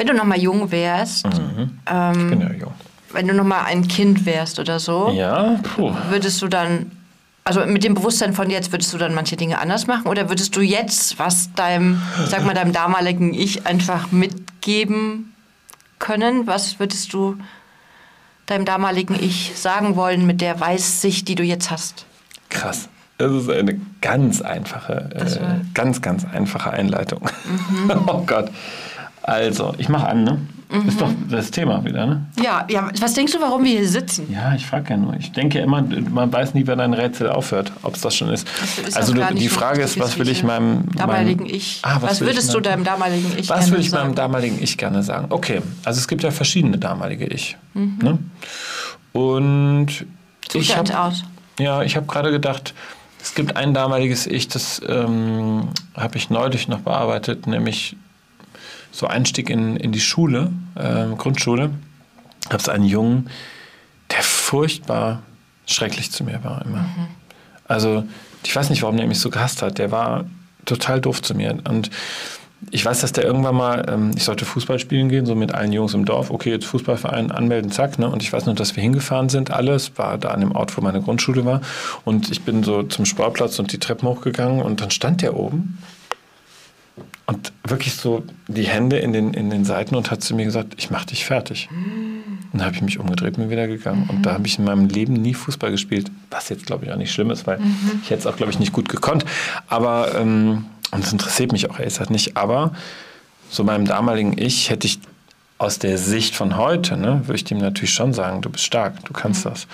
[0.00, 1.78] Wenn du noch mal jung wärst, Mhm.
[1.84, 2.72] ähm, Ich bin ja jung.
[3.12, 5.92] wenn du noch mal ein Kind wärst oder so, Ja, puh.
[6.08, 6.90] würdest du dann,
[7.44, 10.56] also mit dem Bewusstsein von jetzt, würdest du dann manche Dinge anders machen oder würdest
[10.56, 15.34] du jetzt was deinem, sag mal, deinem damaligen Ich einfach mitgeben
[15.98, 16.46] können?
[16.46, 17.36] Was würdest du
[18.46, 22.06] deinem damaligen Ich sagen wollen mit der Weißsicht, die du jetzt hast?
[22.48, 22.88] Krass.
[23.18, 27.28] Das ist eine ganz einfache, äh, ganz, ganz einfache Einleitung.
[27.44, 27.92] Mhm.
[28.06, 28.50] oh Gott.
[29.22, 30.38] Also, ich mache an, ne?
[30.86, 32.26] Ist doch das Thema wieder, ne?
[32.40, 34.32] Ja, ja, was denkst du, warum wir hier sitzen?
[34.32, 35.14] Ja, ich frage ja nur.
[35.14, 38.28] Ich denke ja immer, man weiß nie, wann ein Rätsel aufhört, ob es das schon
[38.28, 38.46] ist.
[38.60, 41.80] Das ist also du, die Frage ist, was will ich wie meinem damaligen meinem, Ich.
[41.82, 44.08] Ah, was ich würdest du deinem damaligen Ich Was würde ich sagen?
[44.08, 45.26] meinem damaligen Ich gerne sagen?
[45.30, 47.56] Okay, also es gibt ja verschiedene damalige Ich.
[47.74, 47.98] Mhm.
[48.00, 48.18] Ne?
[49.12, 49.88] Und
[50.52, 51.24] Such ich habe aus.
[51.58, 52.74] ja, ich habe gerade gedacht,
[53.20, 57.96] es gibt ein damaliges Ich, das ähm, habe ich neulich noch bearbeitet, nämlich
[58.92, 61.70] so Einstieg in, in die Schule, ähm, Grundschule.
[62.48, 63.30] Gab es einen Jungen,
[64.10, 65.22] der furchtbar
[65.66, 66.84] schrecklich zu mir war immer.
[67.68, 68.04] Also
[68.44, 69.78] ich weiß nicht, warum der mich so gehasst hat.
[69.78, 70.24] Der war
[70.64, 71.56] total doof zu mir.
[71.68, 71.90] Und
[72.70, 75.72] ich weiß, dass der irgendwann mal, ähm, ich sollte Fußball spielen gehen, so mit allen
[75.72, 76.30] Jungs im Dorf.
[76.30, 77.98] Okay, jetzt Fußballverein anmelden, zack.
[77.98, 78.08] Ne?
[78.08, 79.96] Und ich weiß nur, dass wir hingefahren sind, alles.
[79.96, 81.60] War da an dem Ort, wo meine Grundschule war.
[82.04, 84.62] Und ich bin so zum Sportplatz und die Treppen hochgegangen.
[84.62, 85.78] Und dann stand der oben
[87.26, 90.74] und wirklich so die Hände in den, in den Seiten und hat zu mir gesagt,
[90.78, 91.68] ich mach dich fertig.
[92.52, 94.08] Und dann habe ich mich umgedreht und bin wieder gegangen.
[94.10, 96.10] Und da habe ich in meinem Leben nie Fußball gespielt.
[96.30, 97.60] Was jetzt, glaube ich, auch nicht schlimm ist, weil
[98.02, 99.24] ich hätte es auch, glaube ich, nicht gut gekonnt.
[99.68, 102.36] Aber, ähm, und es interessiert mich auch ehrlich gesagt nicht.
[102.36, 102.72] Aber
[103.48, 104.98] so meinem damaligen Ich hätte ich
[105.58, 109.04] aus der Sicht von heute, ne, würde ich dem natürlich schon sagen, du bist stark,
[109.04, 109.66] du kannst das.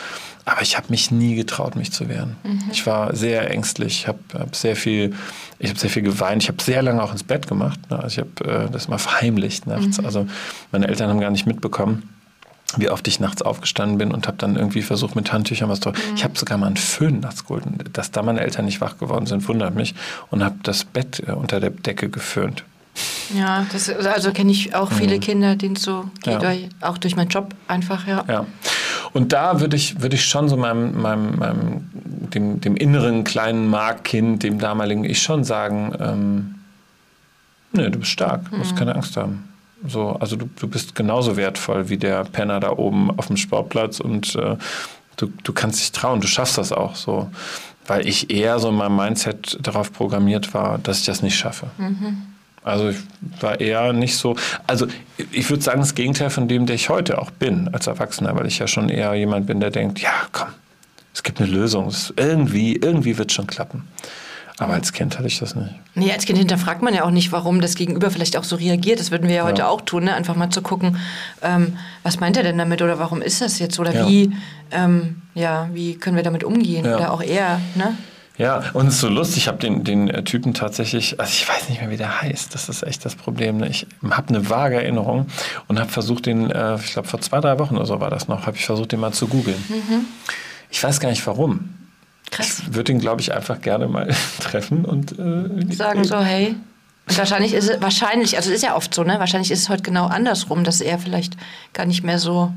[0.46, 2.36] Aber ich habe mich nie getraut, mich zu wehren.
[2.70, 5.12] Ich war sehr ängstlich, ich habe hab sehr viel,
[5.58, 7.78] ich habe sehr viel geweint, ich habe sehr lange auch ins Bett gemacht.
[7.90, 7.98] Ne?
[7.98, 9.98] Also ich habe äh, das immer verheimlicht nachts.
[9.98, 10.26] Also
[10.70, 12.08] meine Eltern haben gar nicht mitbekommen
[12.76, 15.92] wie oft ich nachts aufgestanden bin und habe dann irgendwie versucht mit Handtüchern was zu
[16.14, 17.64] Ich habe sogar mal einen Föhn nachts geholt.
[17.92, 19.94] Dass da meine Eltern nicht wach geworden sind, wundert mich.
[20.30, 22.64] Und habe das Bett äh, unter der Decke geföhnt.
[23.34, 26.52] Ja, das, also kenne ich auch viele Kinder, denen es so geht, Ja.
[26.80, 28.24] auch durch meinen Job einfach, ja.
[28.28, 28.46] Ja.
[29.16, 33.66] Und da würde ich, würde ich schon so meinem, meinem, meinem dem, dem inneren kleinen
[33.66, 36.54] Markkind, dem damaligen Ich schon sagen, ähm,
[37.72, 39.48] nee, du bist stark, du musst keine Angst haben.
[39.86, 44.00] So, also du, du bist genauso wertvoll wie der Penner da oben auf dem Sportplatz
[44.00, 44.58] und äh,
[45.16, 47.30] du, du kannst dich trauen, du schaffst das auch so.
[47.86, 51.68] Weil ich eher so in meinem Mindset darauf programmiert war, dass ich das nicht schaffe.
[52.66, 52.96] Also ich
[53.40, 54.34] war eher nicht so,
[54.66, 54.86] also
[55.30, 58.46] ich würde sagen, das Gegenteil von dem, der ich heute auch bin als Erwachsener, weil
[58.46, 60.48] ich ja schon eher jemand bin, der denkt, ja, komm,
[61.14, 63.84] es gibt eine Lösung, irgendwie, irgendwie wird schon klappen.
[64.58, 65.70] Aber als Kind hatte ich das nicht.
[65.94, 68.98] Nee, als Kind hinterfragt man ja auch nicht, warum das Gegenüber vielleicht auch so reagiert.
[68.98, 69.68] Das würden wir ja heute Ja.
[69.68, 70.14] auch tun, ne?
[70.14, 70.96] einfach mal zu gucken,
[71.42, 74.08] ähm, was meint er denn damit oder warum ist das jetzt oder Ja.
[74.08, 74.32] wie,
[74.72, 76.96] ähm, ja, wie können wir damit umgehen Ja.
[76.96, 77.96] oder auch er, ne?
[78.38, 81.48] Ja, und es ist so lustig, ich habe den, den äh, Typen tatsächlich, also ich
[81.48, 83.58] weiß nicht mehr, wie der heißt, das ist echt das Problem.
[83.58, 83.68] Ne?
[83.68, 85.26] Ich habe eine vage Erinnerung
[85.68, 88.28] und habe versucht, den, äh, ich glaube vor zwei, drei Wochen oder so war das
[88.28, 89.62] noch, habe ich versucht, den mal zu googeln.
[90.70, 91.70] Ich weiß gar nicht warum.
[92.30, 92.60] Krass.
[92.60, 96.56] Ich würde ihn, glaube ich, einfach gerne mal treffen und äh, Sagen so, hey.
[97.08, 99.18] Und wahrscheinlich ist es, wahrscheinlich, also ist ja oft so, ne?
[99.18, 101.36] Wahrscheinlich ist es heute genau andersrum, dass er vielleicht
[101.72, 102.52] gar nicht mehr so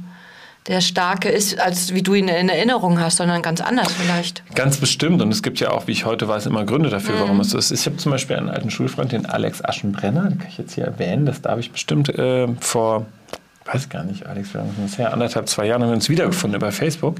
[0.67, 4.43] der Starke ist, als wie du ihn in Erinnerung hast, sondern ganz anders vielleicht.
[4.55, 5.21] Ganz bestimmt.
[5.21, 7.57] Und es gibt ja auch, wie ich heute weiß, immer Gründe dafür, warum es so
[7.57, 7.71] ist.
[7.71, 10.83] Ich habe zum Beispiel einen alten Schulfreund, den Alex Aschenbrenner, den kann ich jetzt hier
[10.83, 11.25] erwähnen.
[11.25, 13.07] Das darf ich bestimmt äh, vor,
[13.65, 15.13] weiß gar nicht, Alex, wie lange ist das her?
[15.13, 17.15] Anderthalb, zwei Jahren haben wir uns wiedergefunden über Facebook.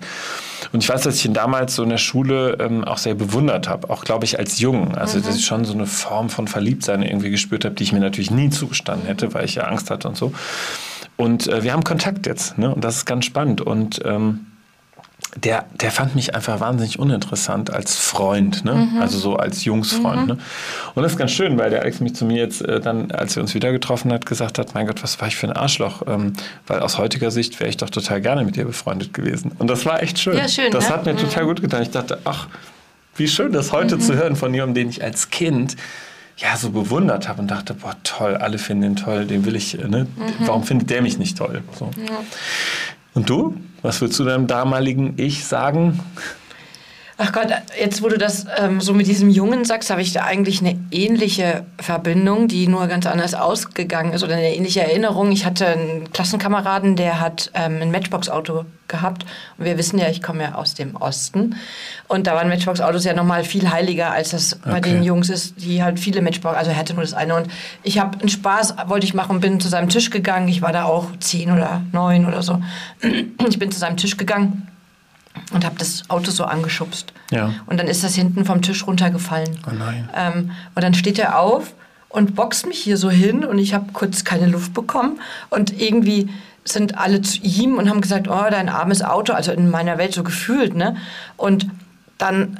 [0.72, 3.68] Und ich weiß, dass ich ihn damals so in der Schule ähm, auch sehr bewundert
[3.68, 3.90] habe.
[3.90, 4.96] Auch, glaube ich, als Jungen.
[4.96, 8.00] Also, dass ich schon so eine Form von Verliebtsein irgendwie gespürt habe, die ich mir
[8.00, 10.34] natürlich nie zugestanden hätte, weil ich ja Angst hatte und so.
[11.20, 12.58] Und äh, wir haben Kontakt jetzt.
[12.58, 12.74] Ne?
[12.74, 13.60] Und das ist ganz spannend.
[13.60, 14.46] Und ähm,
[15.36, 18.88] der, der fand mich einfach wahnsinnig uninteressant als Freund, ne?
[19.02, 20.28] also so als Jungsfreund.
[20.28, 20.38] Ne?
[20.96, 23.36] Und das ist ganz schön, weil der Alex mich zu mir jetzt äh, dann, als
[23.36, 26.04] wir uns wieder getroffen hat, gesagt hat, mein Gott, was war ich für ein Arschloch?
[26.08, 26.34] Ähm,
[26.68, 29.52] weil aus heutiger Sicht wäre ich doch total gerne mit dir befreundet gewesen.
[29.60, 30.38] Und das war echt schön.
[30.38, 30.96] Ja, schön, Das ne?
[30.96, 31.82] hat mir total gut getan.
[31.82, 32.48] Ich dachte, ach,
[33.18, 35.76] wie schön, das heute zu hören von jemandem, den ich als Kind
[36.40, 39.78] ja so bewundert habe und dachte, boah, toll, alle finden ihn toll, den will ich,
[39.78, 40.08] äh, ne?
[40.40, 41.64] Warum findet der mich nicht toll?
[41.78, 41.92] So.
[43.14, 43.56] Und du?
[43.82, 46.00] Was würdest du deinem damaligen Ich sagen?
[47.22, 50.24] Ach Gott, jetzt wo du das ähm, so mit diesem Jungen sagst, habe ich da
[50.24, 55.30] eigentlich eine ähnliche Verbindung, die nur ganz anders ausgegangen ist oder eine ähnliche Erinnerung.
[55.34, 59.26] Ich hatte einen Klassenkameraden, der hat ähm, ein Matchbox-Auto gehabt.
[59.58, 61.58] Und wir wissen ja, ich komme ja aus dem Osten.
[62.08, 64.72] Und da waren Matchbox-Autos ja nochmal viel heiliger, als das okay.
[64.72, 67.36] bei den Jungs ist, die halt viele Matchbox, also er hatte nur das eine.
[67.36, 67.50] Und
[67.84, 70.48] ich habe einen Spaß, wollte ich machen, bin zu seinem Tisch gegangen.
[70.48, 72.62] Ich war da auch zehn oder neun oder so.
[73.50, 74.70] Ich bin zu seinem Tisch gegangen
[75.52, 77.14] und habe das Auto so angeschubst.
[77.32, 77.54] Ja.
[77.66, 79.58] Und dann ist das hinten vom Tisch runtergefallen.
[79.68, 80.10] Oh nein.
[80.16, 81.74] Ähm, und dann steht er auf
[82.10, 85.20] und boxt mich hier so hin und ich habe kurz keine Luft bekommen
[85.50, 86.30] und irgendwie
[86.66, 90.14] sind alle zu ihm und haben gesagt, oh, dein armes Auto, also in meiner Welt
[90.14, 90.98] so gefühlt, ne?
[91.38, 91.68] Und
[92.18, 92.60] dann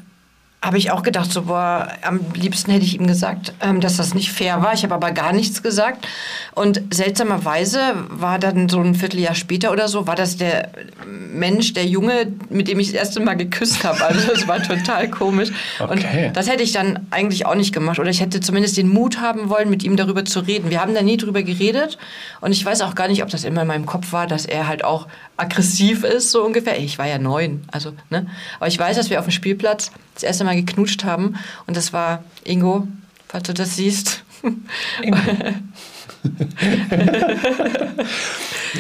[0.62, 4.14] habe ich auch gedacht, so, boah, am liebsten hätte ich ihm gesagt, ähm, dass das
[4.14, 4.74] nicht fair war.
[4.74, 6.06] Ich habe aber gar nichts gesagt.
[6.54, 7.80] Und seltsamerweise
[8.10, 10.70] war dann so ein Vierteljahr später oder so, war das der
[11.06, 14.04] Mensch, der Junge, mit dem ich das erste Mal geküsst habe.
[14.04, 15.52] Also das war total komisch.
[15.80, 16.28] Okay.
[16.28, 17.98] Und das hätte ich dann eigentlich auch nicht gemacht.
[18.00, 20.70] Oder ich hätte zumindest den Mut haben wollen, mit ihm darüber zu reden.
[20.70, 21.98] Wir haben da nie drüber geredet.
[22.42, 24.68] Und ich weiß auch gar nicht, ob das immer in meinem Kopf war, dass er
[24.68, 25.08] halt auch
[25.38, 26.78] aggressiv ist, so ungefähr.
[26.80, 28.28] Ich war ja neun, also, ne?
[28.60, 31.36] Aber ich weiß, dass wir auf dem Spielplatz das erste Mal geknutscht haben
[31.68, 32.88] und das war Ingo,
[33.28, 34.24] falls du das siehst.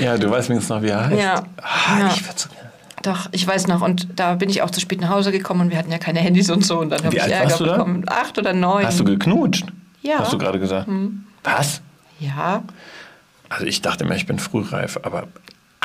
[0.01, 1.21] ja, du weißt wenigstens noch, wie er heißt.
[1.21, 1.44] Ja.
[1.62, 2.13] Ah, ja.
[2.13, 2.24] Ich
[3.01, 3.81] doch, ich weiß noch.
[3.81, 6.19] Und da bin ich auch zu spät nach Hause gekommen und wir hatten ja keine
[6.19, 6.80] Handys und so.
[6.80, 8.04] Und dann habe ich Ärger bekommen.
[8.07, 8.86] Acht oder neun.
[8.86, 9.68] Hast du geknutscht?
[10.01, 10.19] Ja.
[10.19, 10.88] Hast du gerade gesagt?
[10.88, 11.24] Hm.
[11.44, 11.81] Was?
[12.19, 12.63] Ja.
[13.48, 15.27] Also ich dachte immer, ich bin frühreif, aber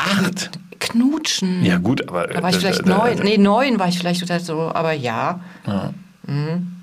[0.05, 0.51] acht?
[0.79, 1.65] Knutschen.
[1.65, 2.27] Ja, gut, aber.
[2.27, 3.19] Da war ich vielleicht neun.
[3.23, 5.41] Nee, neun war ich vielleicht oder so, aber ja.
[5.67, 5.95] ja.
[6.27, 6.75] Mhm.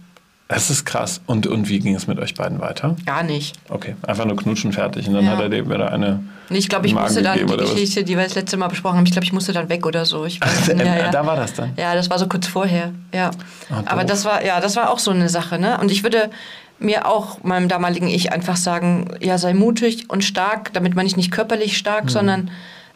[0.51, 1.21] Das ist krass.
[1.27, 2.97] Und, und wie ging es mit euch beiden weiter?
[3.06, 3.56] Gar nicht.
[3.69, 5.07] Okay, einfach nur knutschen fertig.
[5.07, 5.31] Und dann ja.
[5.31, 6.21] hat er dir wieder eine.
[6.50, 9.06] Nee, ich glaube, ich musste dann die Geschichte, die wir das letzte Mal besprochen haben,
[9.06, 10.25] ich glaube, ich musste dann weg oder so.
[10.25, 11.09] Ich weiß, ja, ja.
[11.09, 11.71] Da war das dann.
[11.77, 12.91] Ja, das war so kurz vorher.
[13.13, 13.31] Ja.
[13.69, 15.57] Oh, aber das war, ja, das war auch so eine Sache.
[15.57, 15.77] Ne?
[15.79, 16.29] Und ich würde
[16.79, 21.31] mir auch meinem damaligen Ich einfach sagen, ja, sei mutig und stark, damit ich nicht
[21.31, 22.09] körperlich stark, hm.
[22.09, 22.51] sondern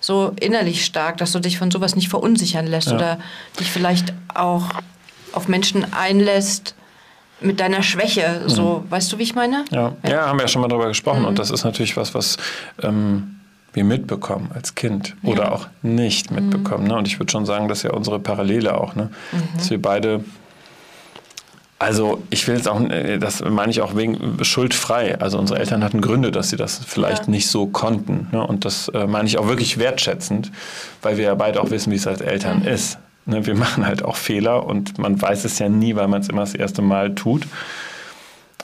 [0.06, 2.96] so innerlich stark, dass du dich von sowas nicht verunsichern lässt ja.
[2.96, 3.20] oder
[3.60, 4.70] dich vielleicht auch
[5.32, 6.76] auf Menschen einlässt
[7.42, 8.44] mit deiner Schwäche.
[8.46, 8.92] So, mhm.
[8.92, 9.66] weißt du, wie ich meine?
[9.72, 9.94] Ja.
[10.04, 10.10] ja.
[10.10, 11.28] ja, haben wir ja schon mal drüber gesprochen mhm.
[11.28, 12.38] und das ist natürlich was, was
[12.82, 13.40] ähm,
[13.74, 15.32] wir mitbekommen als Kind ja.
[15.32, 16.84] oder auch nicht mitbekommen.
[16.84, 16.90] Mhm.
[16.90, 16.98] Ne?
[16.98, 19.10] Und ich würde schon sagen, dass ja unsere Parallele auch, ne?
[19.32, 19.58] Mhm.
[19.58, 20.24] dass wir beide
[21.78, 25.20] also ich will jetzt auch, äh, das meine ich auch wegen schuldfrei.
[25.20, 27.32] Also unsere Eltern hatten Gründe, dass sie das vielleicht ja.
[27.32, 28.28] nicht so konnten.
[28.32, 28.46] Ne?
[28.46, 30.52] Und das äh, meine ich auch wirklich wertschätzend,
[31.02, 32.68] weil wir ja beide auch wissen, wie es als Eltern mhm.
[32.68, 32.98] ist.
[33.26, 33.46] Ne?
[33.46, 36.42] Wir machen halt auch Fehler und man weiß es ja nie, weil man es immer
[36.42, 37.46] das erste Mal tut.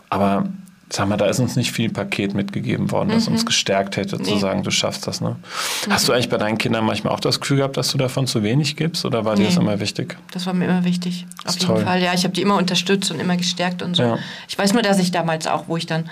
[0.10, 0.46] Aber
[0.94, 3.34] sag mal, da ist uns nicht viel Paket mitgegeben worden, das mhm.
[3.34, 4.24] uns gestärkt hätte, nee.
[4.24, 5.22] zu sagen, du schaffst das.
[5.22, 5.38] Ne?
[5.86, 5.92] Mhm.
[5.92, 8.44] Hast du eigentlich bei deinen Kindern manchmal auch das Gefühl gehabt, dass du davon zu
[8.44, 9.42] wenig gibst oder war nee.
[9.42, 10.18] dir das immer wichtig?
[10.32, 11.84] Das war mir immer wichtig, auf jeden toll.
[11.84, 12.02] Fall.
[12.02, 14.04] Ja, ich habe die immer unterstützt und immer gestärkt und so.
[14.04, 14.18] Ja.
[14.48, 16.10] Ich weiß nur, dass ich damals auch, wo ich dann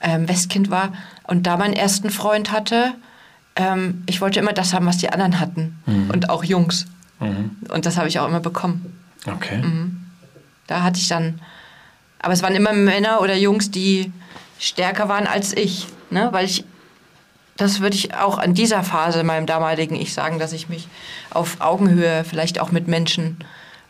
[0.00, 0.92] ähm, Westkind war
[1.24, 2.94] und da meinen ersten Freund hatte,
[3.56, 6.10] ähm, ich wollte immer das haben, was die anderen hatten mhm.
[6.10, 6.86] und auch Jungs.
[7.20, 7.56] Mhm.
[7.68, 8.98] Und das habe ich auch immer bekommen.
[9.26, 9.58] Okay.
[9.58, 10.06] Mhm.
[10.66, 11.40] Da hatte ich dann
[12.22, 14.12] aber es waren immer Männer oder Jungs, die
[14.58, 15.86] stärker waren als ich.
[16.10, 16.28] Ne?
[16.32, 16.64] Weil ich,
[17.56, 20.88] das würde ich auch an dieser Phase meinem damaligen Ich sagen, dass ich mich
[21.30, 23.38] auf Augenhöhe vielleicht auch mit Menschen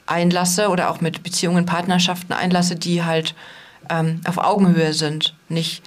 [0.06, 3.34] einlasse oder auch mit Beziehungen, Partnerschaften einlasse, die halt
[3.88, 5.34] ähm, auf Augenhöhe sind.
[5.48, 5.82] Nicht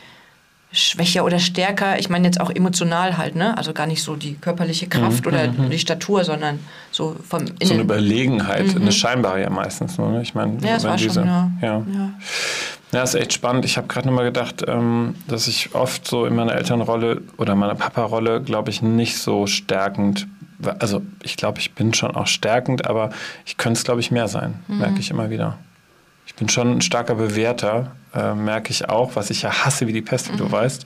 [0.74, 3.56] schwächer oder stärker, ich meine jetzt auch emotional halt, ne?
[3.58, 5.70] Also gar nicht so die körperliche Kraft mhm, oder mhm.
[5.70, 6.60] die Statur, sondern
[6.92, 7.56] so vom Innen.
[7.62, 8.82] So eine Überlegenheit, mhm.
[8.82, 10.22] eine scheinbare ja meistens ne?
[10.22, 11.52] Ich meine, ja, das war diese, schon, ja.
[11.62, 11.84] ja.
[11.94, 12.14] ja.
[12.92, 13.66] Ja, ist echt spannend.
[13.66, 17.74] Ich habe gerade nochmal gedacht, ähm, dass ich oft so in meiner Elternrolle oder meiner
[17.74, 20.28] Papa-Rolle, glaube ich, nicht so stärkend,
[20.80, 23.10] also ich glaube, ich bin schon auch stärkend, aber
[23.46, 24.78] ich könnte es, glaube ich, mehr sein, mhm.
[24.80, 25.58] merke ich immer wieder.
[26.26, 29.94] Ich bin schon ein starker Bewerter, äh, merke ich auch, was ich ja hasse wie
[29.94, 30.38] die Pest, wie mhm.
[30.38, 30.86] du weißt,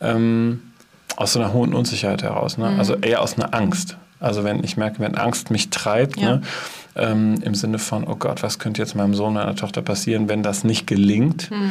[0.00, 0.62] ähm,
[1.16, 2.58] aus so einer hohen Unsicherheit heraus.
[2.58, 2.70] Ne?
[2.70, 2.78] Mhm.
[2.78, 3.96] Also eher aus einer Angst.
[4.20, 6.36] Also wenn ich merke, wenn Angst mich treibt, ja.
[6.36, 6.42] ne?
[6.96, 10.42] ähm, im Sinne von, oh Gott, was könnte jetzt meinem Sohn, meiner Tochter passieren, wenn
[10.42, 11.70] das nicht gelingt, mhm.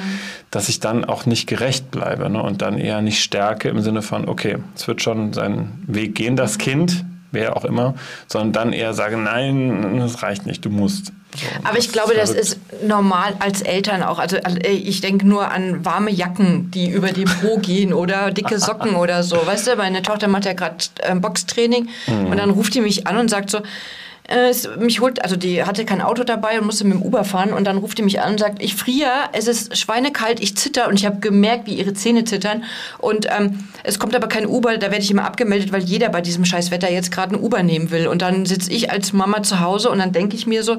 [0.49, 2.41] dass ich dann auch nicht gerecht bleibe ne?
[2.41, 6.35] und dann eher nicht stärke im Sinne von, okay, es wird schon seinen Weg gehen,
[6.35, 6.57] das.
[6.57, 7.95] Kind, wer auch immer,
[8.27, 11.13] sondern dann eher sage, nein, das reicht nicht, du musst.
[11.35, 14.17] So, Aber ich glaube, das ist normal als Eltern auch.
[14.17, 18.59] Also äh, ich denke nur an warme Jacken, die über den Po gehen oder dicke
[18.59, 19.45] Socken oder so.
[19.45, 22.25] Weißt du, meine Tochter macht ja gerade äh, Boxtraining mhm.
[22.27, 23.59] und dann ruft die mich an und sagt so,
[24.29, 27.23] äh, es, mich holt, also die hatte kein Auto dabei und musste mit dem Uber
[27.23, 30.55] fahren und dann ruft die mich an und sagt, ich friere, es ist schweinekalt, ich
[30.55, 32.63] zitter und ich habe gemerkt, wie ihre Zähne zittern
[32.97, 36.21] und ähm, es kommt aber kein Uber, da werde ich immer abgemeldet, weil jeder bei
[36.21, 39.43] diesem scheiß Wetter jetzt gerade ein Uber nehmen will und dann sitze ich als Mama
[39.43, 40.77] zu Hause und dann denke ich mir so,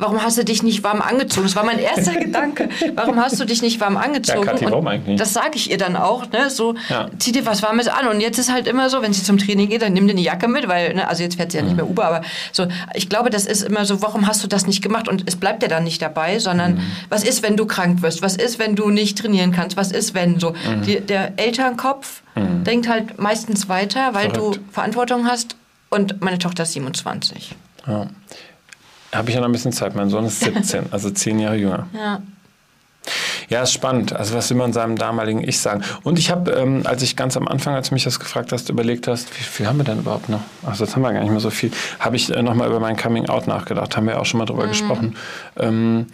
[0.00, 1.46] warum hast du dich nicht warm angezogen?
[1.46, 2.68] Das war mein erster Gedanke.
[2.94, 4.46] Warum hast du dich nicht warm angezogen?
[4.46, 5.18] Ja, Kathi, warum eigentlich?
[5.18, 6.30] Das sage ich ihr dann auch.
[6.30, 6.50] Ne?
[6.50, 7.08] So, Ja.
[7.18, 8.06] zieh dir was Warmes an.
[8.06, 10.20] Und jetzt ist halt immer so, wenn sie zum Training geht, dann nimm dir eine
[10.20, 11.76] Jacke mit, weil, ne, also jetzt fährt sie ja nicht Mhm.
[11.78, 12.20] mehr Uber, aber
[12.52, 15.08] so, ich glaube, das ist immer so, warum hast du das nicht gemacht?
[15.08, 16.80] Und es bleibt ja dann nicht dabei, sondern Mhm.
[17.08, 18.22] was ist, wenn du krank wirst?
[18.22, 19.76] Was ist, wenn du nicht trainieren kannst?
[19.76, 20.50] Was ist, wenn so?
[20.50, 20.82] Mhm.
[20.82, 24.56] Die, der Elternkopf denkt halt meistens weiter, weil Verrückt.
[24.58, 25.56] du Verantwortung hast.
[25.90, 27.54] Und meine Tochter ist 27.
[27.86, 28.06] Ja.
[29.12, 29.94] Habe ich ja noch ein bisschen Zeit.
[29.96, 31.86] Mein Sohn ist 17, also zehn Jahre jünger.
[31.94, 32.20] Ja.
[33.48, 34.14] Ja, ist spannend.
[34.14, 35.82] Also was will man seinem damaligen Ich sagen?
[36.02, 38.68] Und ich habe, ähm, als ich ganz am Anfang, als du mich das gefragt hast,
[38.68, 40.42] überlegt hast, wie viel haben wir denn überhaupt noch?
[40.64, 41.70] Also das haben wir gar nicht mehr so viel.
[42.00, 43.96] Habe ich äh, nochmal über mein Coming Out nachgedacht.
[43.96, 45.16] Haben wir ja auch schon mal drüber gesprochen.
[45.56, 46.06] Ähm,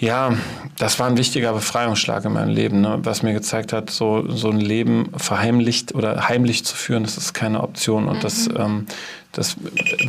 [0.00, 0.36] ja,
[0.76, 3.00] das war ein wichtiger Befreiungsschlag in meinem Leben, ne?
[3.02, 7.34] was mir gezeigt hat, so, so ein Leben verheimlicht oder heimlich zu führen, das ist
[7.34, 8.06] keine Option.
[8.06, 8.86] Und das, ähm,
[9.32, 9.56] das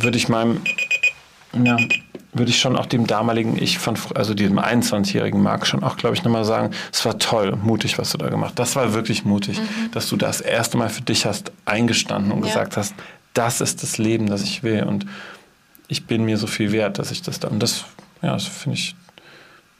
[0.00, 0.60] würde ich meinem,
[1.52, 1.76] ja,
[2.32, 6.14] würde ich schon auch dem damaligen Ich von, also diesem 21-jährigen Marc schon auch, glaube
[6.14, 8.58] ich, nochmal sagen, es war toll, mutig, was du da gemacht hast.
[8.58, 9.60] Das war wirklich mutig,
[9.92, 12.46] dass du das erste Mal für dich hast eingestanden und Ja.
[12.46, 12.94] gesagt hast,
[13.34, 15.06] das ist das Leben, das ich will und
[15.88, 17.84] ich bin mir so viel wert, dass ich das da, und das,
[18.22, 18.94] ja, das finde ich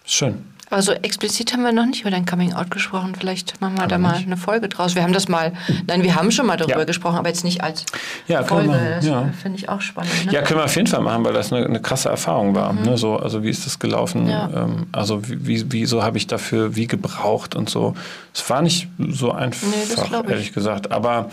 [0.05, 0.45] schön.
[0.71, 3.15] Aber so explizit haben wir noch nicht über dein Coming Out gesprochen.
[3.19, 4.27] Vielleicht machen wir Aber da mal nicht.
[4.27, 4.95] eine Folge draus.
[4.95, 5.53] Wir haben das mal,
[5.89, 6.85] nein, wir haben schon mal darüber Ja.
[6.85, 7.85] gesprochen, aber jetzt nicht als
[8.29, 8.91] Ja, können Folge.
[8.97, 9.29] Das ja.
[9.43, 10.27] finde ich auch spannend.
[10.27, 10.33] Ne?
[10.33, 12.73] Ja, können wir auf jeden Fall machen, weil das eine, eine krasse Erfahrung war.
[12.73, 12.97] Ne?
[12.97, 14.29] So, also wie ist das gelaufen?
[14.29, 17.95] Ähm, also wie, wie, wieso habe ich dafür wie gebraucht und so.
[18.33, 20.93] Es war nicht so einfach, Nee, ehrlich gesagt.
[20.93, 21.31] Aber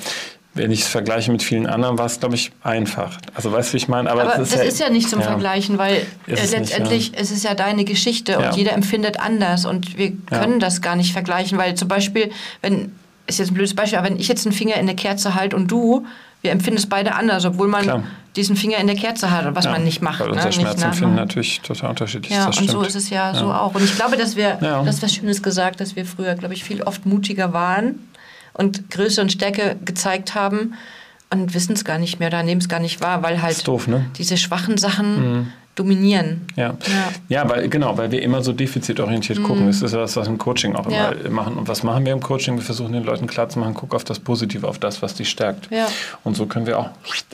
[0.57, 3.17] wenn ich es vergleiche mit vielen anderen, war es, glaube ich, einfach.
[3.35, 4.09] Also weißt du, wie ich meine?
[4.11, 5.27] aber das ist ja nicht zum ja.
[5.27, 8.49] Vergleichen, weil Ist äh, es nicht, letztendlich es ist ja deine Geschichte Ja.
[8.49, 10.39] und jeder empfindet anders und wir Ja.
[10.39, 12.91] können das gar nicht vergleichen, weil zum Beispiel, wenn,
[13.27, 15.55] ist jetzt ein blödes Beispiel, aber wenn ich jetzt einen Finger in der Kerze halte
[15.55, 16.05] und du,
[16.41, 18.03] wir empfinden es beide anders, obwohl man Klar.
[18.35, 20.19] diesen Finger in der Kerze hat, was Ja, man nicht macht.
[20.19, 20.33] Weil ne?
[20.33, 22.49] unser Nicht Schmerzempfinden natürlich total unterschiedlich Ja, ist.
[22.49, 23.73] Das und so ist es ja, so auch.
[23.73, 24.83] Und ich glaube, dass wir, Ja.
[24.83, 27.95] das ist was Schönes gesagt, dass wir früher, glaube ich, viel oft mutiger waren
[28.57, 30.73] und Größe und Stärke gezeigt haben
[31.29, 33.87] und wissen es gar nicht mehr oder nehmen es gar nicht wahr, weil halt doof,
[33.87, 34.05] ne?
[34.17, 36.41] diese schwachen Sachen dominieren.
[36.55, 36.75] Ja.
[37.29, 39.67] ja, weil genau, weil wir immer so defizitorientiert gucken.
[39.67, 40.91] Das ist ja das, was wir im Coaching auch Mhm.
[40.91, 41.09] Ja.
[41.11, 41.55] immer machen.
[41.55, 42.55] Und was machen wir im Coaching?
[42.55, 45.69] Wir versuchen den Leuten klarzumachen, guck auf das Positive, auf das, was dich stärkt.
[45.69, 45.87] Ja.
[46.23, 46.89] Und so können wir auch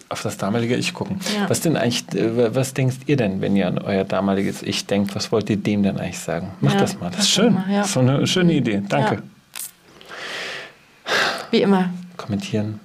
[0.10, 1.22] auf das damalige Ich gucken.
[1.40, 1.50] Ja.
[1.50, 5.16] Was denn eigentlich, äh, was denkt ihr denn, wenn ihr an euer damaliges Ich denkt?
[5.16, 6.50] Was wollt ihr dem denn eigentlich sagen?
[6.60, 7.12] Macht Ja, das mal.
[7.12, 7.54] Das ist schön.
[7.54, 7.86] mal, ja.
[7.86, 8.82] So eine schöne Idee.
[8.90, 9.24] Danke.
[11.54, 11.60] Ja.
[11.60, 12.80] Wie immer, Kommentieren,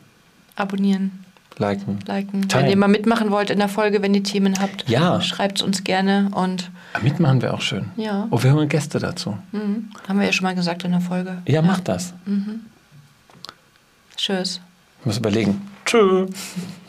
[0.56, 1.24] abonnieren,
[1.56, 1.98] liken.
[2.06, 2.48] liken.
[2.48, 2.64] Teilen.
[2.66, 5.20] Wenn ihr mal mitmachen wollt in der Folge, wenn ihr Themen habt, Ja.
[5.22, 7.86] schreibt es uns gerne und Ah, Mitmachen wäre auch schön.
[7.96, 8.26] Ja.
[8.30, 9.36] Oh, wir holen Gäste dazu.
[9.52, 11.38] mhm, haben wir ja schon mal gesagt in der Folge.
[11.46, 12.12] Ja, macht das.
[14.16, 14.60] Tschüss.
[15.00, 15.62] Ich muss überlegen.
[15.86, 16.30] Tschüss.